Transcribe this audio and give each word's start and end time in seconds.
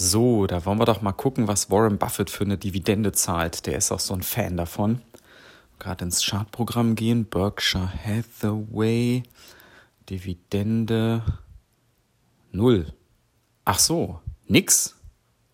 So, 0.00 0.46
da 0.46 0.64
wollen 0.64 0.78
wir 0.78 0.84
doch 0.84 1.02
mal 1.02 1.10
gucken, 1.10 1.48
was 1.48 1.72
Warren 1.72 1.98
Buffett 1.98 2.30
für 2.30 2.44
eine 2.44 2.56
Dividende 2.56 3.10
zahlt. 3.10 3.66
Der 3.66 3.76
ist 3.76 3.90
auch 3.90 3.98
so 3.98 4.14
ein 4.14 4.22
Fan 4.22 4.56
davon. 4.56 5.02
Gerade 5.80 6.04
ins 6.04 6.24
Chartprogramm 6.24 6.94
gehen. 6.94 7.24
Berkshire 7.24 7.90
Hathaway. 8.04 9.24
Dividende. 10.08 11.24
Null. 12.52 12.92
Ach 13.64 13.80
so, 13.80 14.20
nix. 14.46 14.94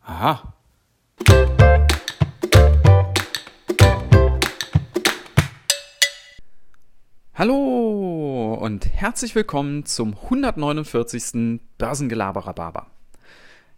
Aha. 0.03 0.53
Hallo 7.33 8.59
und 8.61 8.87
herzlich 8.93 9.35
willkommen 9.35 9.87
zum 9.87 10.15
149. 10.15 11.63
Börsengelaberer 11.79 12.53
Barber. 12.53 12.94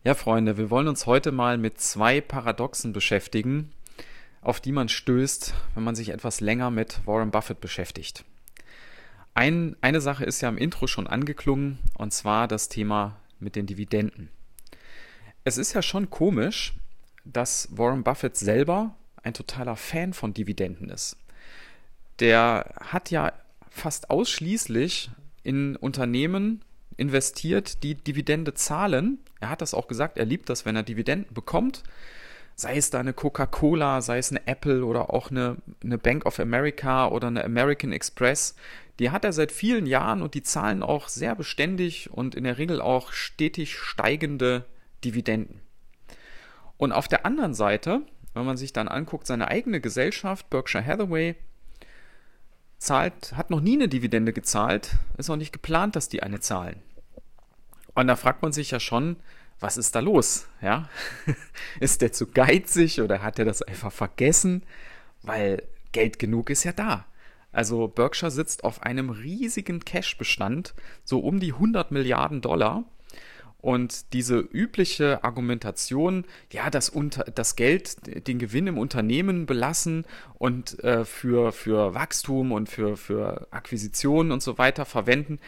Ja, 0.06 0.14
Freunde, 0.14 0.56
wir 0.56 0.70
wollen 0.70 0.86
uns 0.86 1.06
heute 1.06 1.32
mal 1.32 1.58
mit 1.58 1.80
zwei 1.80 2.20
Paradoxen 2.20 2.92
beschäftigen, 2.92 3.72
auf 4.40 4.60
die 4.60 4.70
man 4.70 4.88
stößt, 4.88 5.52
wenn 5.74 5.82
man 5.82 5.96
sich 5.96 6.10
etwas 6.10 6.40
länger 6.40 6.70
mit 6.70 7.04
Warren 7.06 7.32
Buffett 7.32 7.60
beschäftigt. 7.60 8.24
Ein, 9.34 9.74
eine 9.80 10.00
Sache 10.00 10.24
ist 10.24 10.42
ja 10.42 10.48
im 10.48 10.58
Intro 10.58 10.86
schon 10.86 11.08
angeklungen, 11.08 11.80
und 11.98 12.12
zwar 12.12 12.46
das 12.46 12.68
Thema 12.68 13.16
mit 13.40 13.56
den 13.56 13.66
Dividenden. 13.66 14.28
Es 15.42 15.58
ist 15.58 15.72
ja 15.72 15.82
schon 15.82 16.08
komisch, 16.08 16.74
dass 17.24 17.68
Warren 17.72 18.04
Buffett 18.04 18.36
selber 18.36 18.94
ein 19.24 19.34
totaler 19.34 19.74
Fan 19.74 20.12
von 20.12 20.32
Dividenden 20.32 20.88
ist. 20.88 21.16
Der 22.20 22.74
hat 22.78 23.10
ja 23.10 23.32
fast 23.70 24.08
ausschließlich 24.08 25.10
in 25.42 25.74
Unternehmen 25.74 26.62
investiert, 26.96 27.82
die 27.82 27.94
Dividende 27.94 28.54
zahlen. 28.54 29.18
Er 29.40 29.50
hat 29.50 29.62
das 29.62 29.74
auch 29.74 29.88
gesagt, 29.88 30.18
er 30.18 30.24
liebt 30.24 30.48
das, 30.48 30.64
wenn 30.64 30.76
er 30.76 30.82
Dividenden 30.82 31.32
bekommt. 31.32 31.82
Sei 32.54 32.76
es 32.76 32.88
da 32.88 33.00
eine 33.00 33.12
Coca-Cola, 33.12 34.00
sei 34.00 34.18
es 34.18 34.30
eine 34.30 34.46
Apple 34.46 34.84
oder 34.84 35.12
auch 35.12 35.30
eine, 35.30 35.56
eine 35.84 35.98
Bank 35.98 36.24
of 36.24 36.40
America 36.40 37.08
oder 37.08 37.26
eine 37.26 37.44
American 37.44 37.92
Express. 37.92 38.54
Die 38.98 39.10
hat 39.10 39.26
er 39.26 39.34
seit 39.34 39.52
vielen 39.52 39.84
Jahren 39.84 40.22
und 40.22 40.32
die 40.32 40.42
zahlen 40.42 40.82
auch 40.82 41.08
sehr 41.08 41.34
beständig 41.34 42.10
und 42.10 42.34
in 42.34 42.44
der 42.44 42.56
Regel 42.56 42.80
auch 42.80 43.12
stetig 43.12 43.76
steigende 43.76 44.64
Dividenden. 45.04 45.60
Und 46.78 46.92
auf 46.92 47.08
der 47.08 47.26
anderen 47.26 47.52
Seite, 47.52 48.02
wenn 48.32 48.46
man 48.46 48.56
sich 48.56 48.72
dann 48.72 48.88
anguckt, 48.88 49.26
seine 49.26 49.48
eigene 49.48 49.80
Gesellschaft, 49.80 50.48
Berkshire 50.48 50.84
Hathaway, 50.84 51.36
zahlt, 52.78 53.32
hat 53.36 53.50
noch 53.50 53.60
nie 53.60 53.74
eine 53.74 53.88
Dividende 53.88 54.32
gezahlt, 54.32 54.96
ist 55.16 55.30
auch 55.30 55.36
nicht 55.36 55.52
geplant, 55.52 55.96
dass 55.96 56.08
die 56.08 56.22
eine 56.22 56.40
zahlen. 56.40 56.82
Und 57.94 58.08
da 58.08 58.16
fragt 58.16 58.42
man 58.42 58.52
sich 58.52 58.70
ja 58.70 58.80
schon, 58.80 59.16
was 59.58 59.76
ist 59.78 59.94
da 59.94 60.00
los? 60.00 60.48
Ja? 60.60 60.88
ist 61.80 62.02
der 62.02 62.12
zu 62.12 62.26
geizig 62.26 63.00
oder 63.00 63.22
hat 63.22 63.38
er 63.38 63.44
das 63.44 63.62
einfach 63.62 63.92
vergessen? 63.92 64.62
Weil 65.22 65.62
Geld 65.92 66.18
genug 66.18 66.50
ist 66.50 66.64
ja 66.64 66.72
da. 66.72 67.06
Also 67.52 67.88
Berkshire 67.88 68.30
sitzt 68.30 68.64
auf 68.64 68.82
einem 68.82 69.08
riesigen 69.08 69.80
Cash-Bestand, 69.80 70.74
so 71.04 71.20
um 71.20 71.40
die 71.40 71.54
100 71.54 71.90
Milliarden 71.90 72.42
Dollar. 72.42 72.84
Und 73.66 74.12
diese 74.12 74.38
übliche 74.38 75.24
Argumentation, 75.24 76.24
ja, 76.52 76.70
das, 76.70 76.88
unter, 76.88 77.24
das 77.24 77.56
Geld, 77.56 77.96
den 78.28 78.38
Gewinn 78.38 78.68
im 78.68 78.78
Unternehmen 78.78 79.44
belassen 79.44 80.04
und 80.34 80.78
äh, 80.84 81.04
für, 81.04 81.50
für 81.50 81.92
Wachstum 81.92 82.52
und 82.52 82.68
für, 82.68 82.96
für 82.96 83.48
Akquisitionen 83.50 84.30
und 84.30 84.40
so 84.40 84.56
weiter 84.56 84.84
verwenden, 84.84 85.40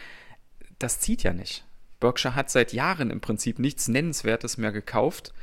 das 0.79 0.99
zieht 0.99 1.23
ja 1.23 1.31
nicht. 1.31 1.63
Berkshire 2.01 2.35
hat 2.35 2.49
seit 2.49 2.73
Jahren 2.73 3.09
im 3.09 3.21
Prinzip 3.21 3.57
nichts 3.57 3.87
Nennenswertes 3.87 4.57
mehr 4.57 4.73
gekauft. 4.73 5.33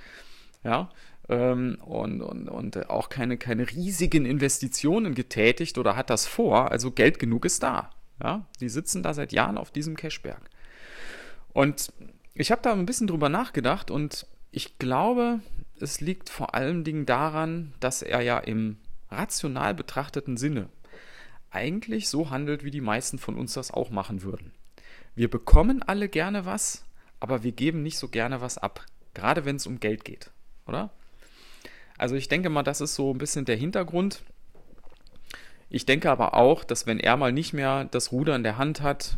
Ja, 0.62 0.90
ähm, 1.30 1.78
und, 1.82 2.20
und, 2.20 2.50
und 2.50 2.90
auch 2.90 3.08
keine, 3.08 3.38
keine 3.38 3.70
riesigen 3.70 4.26
Investitionen 4.26 5.14
getätigt 5.14 5.78
oder 5.78 5.96
hat 5.96 6.10
das 6.10 6.26
vor. 6.26 6.70
Also 6.72 6.90
Geld 6.90 7.20
genug 7.20 7.46
ist 7.46 7.62
da. 7.62 7.88
Ja, 8.22 8.44
die 8.60 8.68
sitzen 8.68 9.02
da 9.02 9.14
seit 9.14 9.32
Jahren 9.32 9.56
auf 9.56 9.70
diesem 9.70 9.96
Cashberg. 9.96 10.50
Und 11.54 11.90
ich 12.38 12.50
habe 12.50 12.62
da 12.62 12.72
ein 12.72 12.86
bisschen 12.86 13.06
drüber 13.06 13.28
nachgedacht 13.28 13.90
und 13.90 14.26
ich 14.50 14.78
glaube, 14.78 15.40
es 15.80 16.00
liegt 16.00 16.30
vor 16.30 16.54
allen 16.54 16.84
Dingen 16.84 17.06
daran, 17.06 17.74
dass 17.80 18.02
er 18.02 18.20
ja 18.20 18.38
im 18.38 18.76
rational 19.10 19.74
betrachteten 19.74 20.36
Sinne 20.36 20.68
eigentlich 21.50 22.08
so 22.08 22.30
handelt, 22.30 22.64
wie 22.64 22.70
die 22.70 22.80
meisten 22.80 23.18
von 23.18 23.36
uns 23.36 23.54
das 23.54 23.70
auch 23.70 23.90
machen 23.90 24.22
würden. 24.22 24.52
Wir 25.14 25.30
bekommen 25.30 25.82
alle 25.82 26.08
gerne 26.08 26.44
was, 26.44 26.84
aber 27.20 27.42
wir 27.42 27.52
geben 27.52 27.82
nicht 27.82 27.98
so 27.98 28.08
gerne 28.08 28.42
was 28.42 28.58
ab. 28.58 28.84
Gerade 29.14 29.46
wenn 29.46 29.56
es 29.56 29.66
um 29.66 29.80
Geld 29.80 30.04
geht, 30.04 30.30
oder? 30.66 30.90
Also 31.96 32.14
ich 32.14 32.28
denke 32.28 32.50
mal, 32.50 32.62
das 32.62 32.82
ist 32.82 32.94
so 32.94 33.14
ein 33.14 33.18
bisschen 33.18 33.46
der 33.46 33.56
Hintergrund. 33.56 34.22
Ich 35.70 35.86
denke 35.86 36.10
aber 36.10 36.34
auch, 36.34 36.64
dass 36.64 36.86
wenn 36.86 37.00
er 37.00 37.16
mal 37.16 37.32
nicht 37.32 37.54
mehr 37.54 37.86
das 37.86 38.12
Ruder 38.12 38.36
in 38.36 38.42
der 38.42 38.58
Hand 38.58 38.82
hat, 38.82 39.16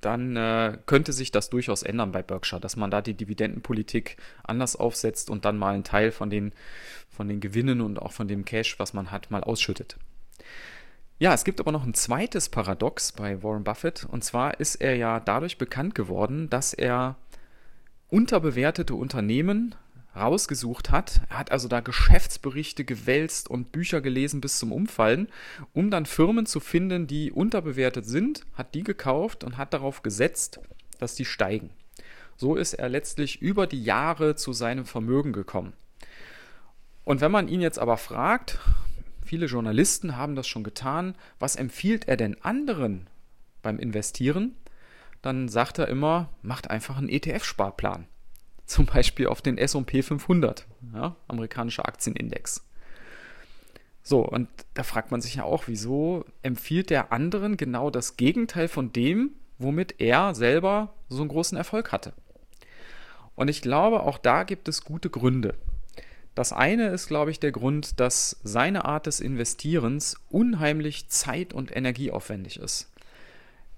dann 0.00 0.36
äh, 0.36 0.78
könnte 0.86 1.12
sich 1.12 1.30
das 1.30 1.50
durchaus 1.50 1.82
ändern 1.82 2.12
bei 2.12 2.22
Berkshire, 2.22 2.60
dass 2.60 2.76
man 2.76 2.90
da 2.90 3.00
die 3.02 3.14
Dividendenpolitik 3.14 4.16
anders 4.42 4.76
aufsetzt 4.76 5.30
und 5.30 5.44
dann 5.44 5.58
mal 5.58 5.74
einen 5.74 5.84
Teil 5.84 6.10
von 6.12 6.30
den, 6.30 6.52
von 7.08 7.28
den 7.28 7.40
Gewinnen 7.40 7.80
und 7.80 8.00
auch 8.00 8.12
von 8.12 8.28
dem 8.28 8.44
Cash, 8.44 8.78
was 8.78 8.92
man 8.92 9.10
hat, 9.10 9.30
mal 9.30 9.44
ausschüttet. 9.44 9.96
Ja, 11.18 11.34
es 11.34 11.44
gibt 11.44 11.60
aber 11.60 11.70
noch 11.70 11.84
ein 11.84 11.92
zweites 11.92 12.48
Paradox 12.48 13.12
bei 13.12 13.42
Warren 13.42 13.62
Buffett. 13.62 14.06
Und 14.10 14.24
zwar 14.24 14.58
ist 14.58 14.76
er 14.76 14.96
ja 14.96 15.20
dadurch 15.20 15.58
bekannt 15.58 15.94
geworden, 15.94 16.48
dass 16.48 16.72
er 16.72 17.16
unterbewertete 18.08 18.94
Unternehmen 18.94 19.74
rausgesucht 20.14 20.90
hat. 20.90 21.20
Er 21.28 21.38
hat 21.38 21.52
also 21.52 21.68
da 21.68 21.80
Geschäftsberichte 21.80 22.84
gewälzt 22.84 23.48
und 23.48 23.72
Bücher 23.72 24.00
gelesen 24.00 24.40
bis 24.40 24.58
zum 24.58 24.72
Umfallen, 24.72 25.28
um 25.72 25.90
dann 25.90 26.06
Firmen 26.06 26.46
zu 26.46 26.60
finden, 26.60 27.06
die 27.06 27.32
unterbewertet 27.32 28.06
sind, 28.06 28.42
hat 28.54 28.74
die 28.74 28.82
gekauft 28.82 29.44
und 29.44 29.56
hat 29.56 29.72
darauf 29.72 30.02
gesetzt, 30.02 30.60
dass 30.98 31.14
die 31.14 31.24
steigen. 31.24 31.70
So 32.36 32.56
ist 32.56 32.74
er 32.74 32.88
letztlich 32.88 33.42
über 33.42 33.66
die 33.66 33.82
Jahre 33.84 34.34
zu 34.34 34.52
seinem 34.52 34.86
Vermögen 34.86 35.32
gekommen. 35.32 35.74
Und 37.04 37.20
wenn 37.20 37.32
man 37.32 37.48
ihn 37.48 37.60
jetzt 37.60 37.78
aber 37.78 37.96
fragt, 37.96 38.58
Viele 39.30 39.46
Journalisten 39.46 40.16
haben 40.16 40.34
das 40.34 40.48
schon 40.48 40.64
getan. 40.64 41.14
Was 41.38 41.54
empfiehlt 41.54 42.08
er 42.08 42.16
denn 42.16 42.42
anderen 42.42 43.06
beim 43.62 43.78
Investieren? 43.78 44.56
Dann 45.22 45.48
sagt 45.48 45.78
er 45.78 45.86
immer, 45.86 46.30
macht 46.42 46.68
einfach 46.68 46.98
einen 46.98 47.08
ETF-Sparplan. 47.08 48.08
Zum 48.70 48.86
Beispiel 48.86 49.26
auf 49.26 49.42
den 49.42 49.58
SP 49.58 49.98
500, 50.00 50.64
ja, 50.94 51.16
amerikanischer 51.26 51.88
Aktienindex. 51.88 52.64
So, 54.04 54.20
und 54.20 54.46
da 54.74 54.84
fragt 54.84 55.10
man 55.10 55.20
sich 55.20 55.34
ja 55.34 55.42
auch, 55.42 55.64
wieso 55.66 56.24
empfiehlt 56.44 56.88
der 56.90 57.12
anderen 57.12 57.56
genau 57.56 57.90
das 57.90 58.16
Gegenteil 58.16 58.68
von 58.68 58.92
dem, 58.92 59.30
womit 59.58 59.96
er 60.00 60.36
selber 60.36 60.94
so 61.08 61.22
einen 61.22 61.30
großen 61.30 61.58
Erfolg 61.58 61.90
hatte. 61.90 62.12
Und 63.34 63.48
ich 63.48 63.60
glaube, 63.60 64.04
auch 64.04 64.18
da 64.18 64.44
gibt 64.44 64.68
es 64.68 64.84
gute 64.84 65.10
Gründe. 65.10 65.56
Das 66.36 66.52
eine 66.52 66.90
ist, 66.90 67.08
glaube 67.08 67.32
ich, 67.32 67.40
der 67.40 67.50
Grund, 67.50 67.98
dass 67.98 68.38
seine 68.44 68.84
Art 68.84 69.06
des 69.06 69.18
Investierens 69.18 70.14
unheimlich 70.28 71.08
zeit- 71.08 71.52
und 71.52 71.74
energieaufwendig 71.74 72.60
ist. 72.60 72.88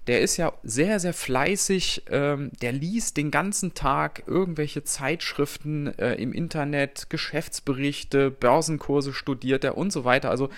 Der 0.07 0.21
ist 0.21 0.37
ja 0.37 0.53
sehr, 0.63 0.99
sehr 0.99 1.13
fleißig, 1.13 2.03
ähm, 2.09 2.51
der 2.61 2.73
liest 2.73 3.15
den 3.15 3.31
ganzen 3.31 3.73
Tag 3.73 4.23
irgendwelche 4.27 4.83
Zeitschriften 4.83 5.87
äh, 5.97 6.15
im 6.15 6.33
Internet, 6.33 7.09
Geschäftsberichte, 7.09 8.29
Börsenkurse 8.29 9.13
studiert 9.13 9.63
er 9.63 9.77
und 9.77 9.93
so 9.93 10.03
weiter. 10.03 10.29
Also 10.29 10.49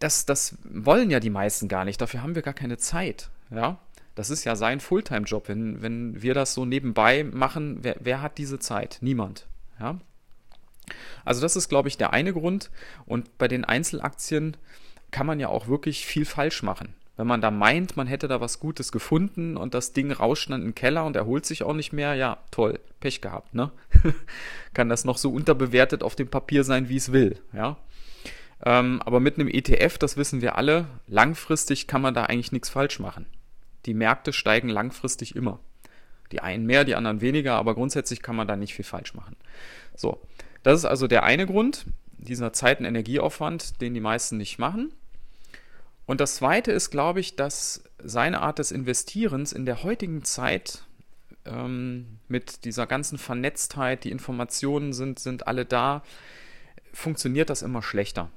das, 0.00 0.26
das 0.26 0.58
wollen 0.64 1.10
ja 1.10 1.20
die 1.20 1.30
meisten 1.30 1.68
gar 1.68 1.84
nicht, 1.84 2.00
dafür 2.00 2.22
haben 2.22 2.34
wir 2.34 2.42
gar 2.42 2.54
keine 2.54 2.76
Zeit. 2.76 3.30
Ja? 3.50 3.78
Das 4.14 4.30
ist 4.30 4.44
ja 4.44 4.56
sein 4.56 4.80
Fulltime-Job. 4.80 5.48
Wenn, 5.48 5.82
wenn 5.82 6.22
wir 6.22 6.34
das 6.34 6.54
so 6.54 6.64
nebenbei 6.64 7.24
machen, 7.24 7.78
wer, 7.82 7.96
wer 8.00 8.22
hat 8.22 8.38
diese 8.38 8.58
Zeit? 8.58 8.98
Niemand. 9.00 9.46
Ja? 9.80 9.98
Also 11.24 11.40
das 11.40 11.56
ist, 11.56 11.68
glaube 11.68 11.88
ich, 11.88 11.96
der 11.96 12.12
eine 12.12 12.32
Grund. 12.32 12.70
Und 13.04 13.38
bei 13.38 13.48
den 13.48 13.64
Einzelaktien 13.64 14.56
kann 15.10 15.26
man 15.26 15.40
ja 15.40 15.48
auch 15.48 15.68
wirklich 15.68 16.06
viel 16.06 16.24
falsch 16.24 16.62
machen. 16.62 16.94
Wenn 17.16 17.26
man 17.26 17.40
da 17.40 17.50
meint, 17.50 17.96
man 17.96 18.06
hätte 18.06 18.28
da 18.28 18.40
was 18.40 18.60
Gutes 18.60 18.92
gefunden 18.92 19.56
und 19.56 19.72
das 19.72 19.94
Ding 19.94 20.12
rauscht 20.12 20.50
dann 20.50 20.60
in 20.60 20.68
den 20.68 20.74
Keller 20.74 21.04
und 21.06 21.16
erholt 21.16 21.46
sich 21.46 21.62
auch 21.62 21.72
nicht 21.72 21.92
mehr, 21.92 22.14
ja, 22.14 22.38
toll, 22.50 22.78
Pech 23.00 23.22
gehabt, 23.22 23.54
ne? 23.54 23.72
kann 24.74 24.90
das 24.90 25.04
noch 25.04 25.16
so 25.16 25.30
unterbewertet 25.30 26.02
auf 26.02 26.14
dem 26.14 26.28
Papier 26.28 26.62
sein, 26.62 26.88
wie 26.90 26.96
es 26.96 27.12
will, 27.12 27.38
ja? 27.54 27.78
Ähm, 28.64 29.00
aber 29.04 29.20
mit 29.20 29.38
einem 29.38 29.48
ETF, 29.48 29.98
das 29.98 30.16
wissen 30.16 30.40
wir 30.40 30.56
alle, 30.56 30.86
langfristig 31.06 31.86
kann 31.86 32.02
man 32.02 32.14
da 32.14 32.24
eigentlich 32.24 32.52
nichts 32.52 32.68
falsch 32.68 32.98
machen. 33.00 33.26
Die 33.86 33.94
Märkte 33.94 34.32
steigen 34.32 34.68
langfristig 34.68 35.36
immer. 35.36 35.60
Die 36.32 36.40
einen 36.40 36.66
mehr, 36.66 36.84
die 36.84 36.96
anderen 36.96 37.20
weniger, 37.20 37.54
aber 37.54 37.74
grundsätzlich 37.74 38.22
kann 38.22 38.36
man 38.36 38.48
da 38.48 38.56
nicht 38.56 38.74
viel 38.74 38.84
falsch 38.84 39.14
machen. 39.14 39.36
So, 39.94 40.20
das 40.62 40.80
ist 40.80 40.84
also 40.84 41.06
der 41.06 41.22
eine 41.22 41.46
Grund, 41.46 41.86
dieser 42.18 42.52
Zeit- 42.52 42.80
und 42.80 42.86
Energieaufwand, 42.86 43.80
den 43.80 43.94
die 43.94 44.00
meisten 44.00 44.36
nicht 44.36 44.58
machen. 44.58 44.92
Und 46.06 46.20
das 46.20 46.36
zweite 46.36 46.72
ist, 46.72 46.90
glaube 46.90 47.20
ich, 47.20 47.36
dass 47.36 47.82
seine 47.98 48.40
Art 48.40 48.58
des 48.58 48.70
Investierens 48.70 49.52
in 49.52 49.66
der 49.66 49.82
heutigen 49.82 50.24
Zeit 50.24 50.84
ähm, 51.44 52.18
mit 52.28 52.64
dieser 52.64 52.86
ganzen 52.86 53.18
Vernetztheit, 53.18 54.04
die 54.04 54.10
Informationen 54.10 54.92
sind, 54.92 55.18
sind 55.18 55.46
alle 55.46 55.64
da, 55.64 56.02
funktioniert 56.92 57.50
das 57.50 57.62
immer 57.62 57.82
schlechter. 57.82 58.30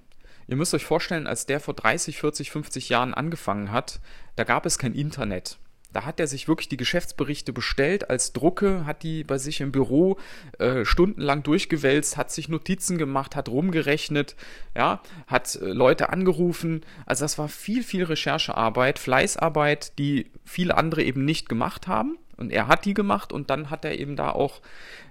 Ihr 0.48 0.56
müsst 0.56 0.74
euch 0.74 0.84
vorstellen, 0.84 1.28
als 1.28 1.46
der 1.46 1.60
vor 1.60 1.76
30, 1.76 2.18
40, 2.18 2.50
50 2.50 2.90
Jahren 2.90 3.14
angefangen 3.14 3.72
hat, 3.72 4.00
da 4.36 4.44
gab 4.44 4.66
es 4.66 4.80
kein 4.80 4.96
Internet. 4.96 5.60
Da 5.92 6.06
hat 6.06 6.20
er 6.20 6.28
sich 6.28 6.48
wirklich 6.48 6.70
die 6.70 6.78
Geschäftsberichte 6.78 7.52
bestellt 7.52 8.10
als 8.10 8.32
Drucke, 8.32 8.86
hat 8.86 9.02
die 9.04 9.24
bei 9.24 9.38
sich 9.38 9.60
im 9.62 9.72
Büro 9.72 10.18
äh, 10.60 10.86
stundenlang 10.86 11.42
durchgewälzt, 11.42 12.16
hat 12.16 12.32
sich 12.32 12.48
Notizen 12.48 12.98
gemacht, 12.98 13.36
hat 13.36 13.50
rumgerechnet, 13.50 14.36
ja, 14.76 15.02
hat 15.26 15.56
äh, 15.56 15.66
Leute 15.66 16.10
angerufen. 16.10 16.86
Also 17.06 17.24
das 17.24 17.38
war 17.38 17.50
viel, 17.50 17.84
viel 17.84 18.04
Recherchearbeit, 18.04 19.00
Fleißarbeit, 19.00 19.98
die 19.98 20.32
viele 20.46 20.78
andere 20.78 21.04
eben 21.04 21.26
nicht 21.26 21.50
gemacht 21.50 21.88
haben. 21.88 22.18
Und 22.40 22.52
er 22.52 22.68
hat 22.68 22.86
die 22.86 22.94
gemacht 22.94 23.34
und 23.34 23.50
dann 23.50 23.70
hat 23.70 23.84
er 23.86 24.00
eben 24.00 24.16
da 24.16 24.32
auch 24.32 24.62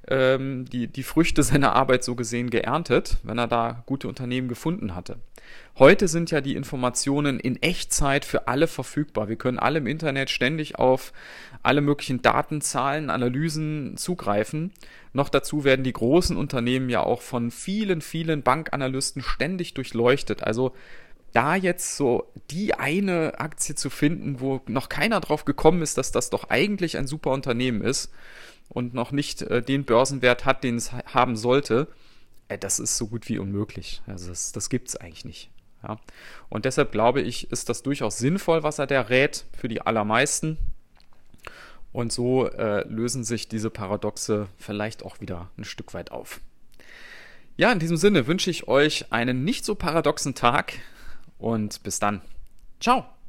ähm, 0.09 0.65
die, 0.65 0.87
die 0.87 1.03
Früchte 1.03 1.43
seiner 1.45 1.75
Arbeit 1.75 2.03
so 2.03 2.15
gesehen 2.15 2.51
geerntet, 2.51 3.19
wenn 3.23 3.39
er 3.39 3.47
da 3.47 3.83
gute 3.87 4.09
Unternehmen 4.09 4.49
gefunden 4.49 4.95
hatte. 4.95 5.19
Heute 5.79 6.09
sind 6.09 6.31
ja 6.31 6.41
die 6.41 6.57
Informationen 6.57 7.39
in 7.39 7.63
Echtzeit 7.63 8.25
für 8.25 8.49
alle 8.49 8.67
verfügbar. 8.67 9.29
Wir 9.29 9.37
können 9.37 9.59
alle 9.59 9.79
im 9.79 9.87
Internet 9.87 10.29
ständig 10.29 10.79
auf 10.79 11.13
alle 11.63 11.81
möglichen 11.81 12.21
Daten, 12.21 12.61
Zahlen, 12.61 13.11
Analysen 13.11 13.97
zugreifen. 13.97 14.73
Noch 15.13 15.29
dazu 15.29 15.65
werden 15.65 15.85
die 15.85 15.93
großen 15.93 16.37
Unternehmen 16.37 16.91
ja 16.91 17.03
auch 17.03 17.23
von 17.23 17.51
vielen, 17.51 18.01
vielen 18.01 18.43
Bankanalysten 18.43 19.23
ständig 19.23 19.75
durchleuchtet. 19.75 20.43
Also 20.43 20.75
da 21.33 21.55
jetzt 21.55 21.97
so 21.97 22.31
die 22.51 22.75
eine 22.75 23.39
Aktie 23.39 23.75
zu 23.75 23.91
finden, 23.91 24.41
wo 24.41 24.61
noch 24.67 24.89
keiner 24.89 25.21
drauf 25.21 25.45
gekommen 25.45 25.83
ist, 25.83 25.99
dass 25.99 26.13
das 26.13 26.31
doch 26.31 26.51
eigentlich 26.51 26.97
ein 26.97 27.07
super 27.07 27.31
Unternehmen 27.31 27.83
ist 27.83 28.11
und 28.69 28.95
noch 28.95 29.13
nicht 29.13 29.43
äh, 29.43 29.63
den 29.63 29.85
Börsenwert 29.85 30.45
hat, 30.45 30.65
den 30.65 30.77
es 30.77 30.93
haben 30.93 31.37
sollte, 31.37 31.89
äh, 32.49 32.59
das 32.59 32.79
ist 32.79 32.97
so 32.97 33.07
gut 33.07 33.29
wie 33.29 33.39
unmöglich. 33.39 34.03
Also 34.07 34.31
das, 34.31 34.53
das 34.53 34.69
gibt 34.71 34.89
es 34.89 34.97
eigentlich 34.97 35.25
nicht. 35.25 35.51
Ja. 35.83 35.99
Und 36.49 36.65
deshalb 36.65 36.93
glaube 36.93 37.21
ich, 37.21 37.51
ist 37.53 37.69
das 37.69 37.83
durchaus 37.83 38.19
sinnvoll, 38.19 38.63
was 38.63 38.79
er 38.79 38.87
da 38.87 39.01
rät, 39.03 39.45
für 39.57 39.69
die 39.69 39.83
allermeisten. 39.83 40.59
Und 41.93 42.13
so 42.13 42.47
äh, 42.49 42.87
lösen 42.89 43.25
sich 43.25 43.49
diese 43.49 43.71
Paradoxe 43.71 44.49
vielleicht 44.59 45.03
auch 45.03 45.21
wieder 45.21 45.51
ein 45.57 45.65
Stück 45.65 45.95
weit 45.95 46.11
auf. 46.11 46.41
Ja, 47.57 47.73
in 47.73 47.79
diesem 47.79 47.97
Sinne 47.97 48.27
wünsche 48.27 48.51
ich 48.51 48.69
euch 48.69 49.11
einen 49.11 49.45
nicht 49.45 49.65
so 49.65 49.75
paradoxen 49.75 50.35
Tag 50.35 50.75
und 51.39 51.83
bis 51.83 51.99
dann. 51.99 52.21
Ciao. 52.81 53.05